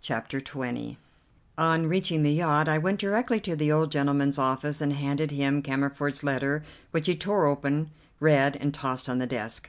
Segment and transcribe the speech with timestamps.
[0.00, 0.96] CHAPTER XX
[1.58, 5.60] On reaching the yacht I went directly to the old gentleman's office and handed him
[5.62, 9.68] Cammerford's letter, which he tore open, read, and tossed on the desk.